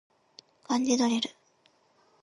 [0.63, 1.29] 漢字ドリル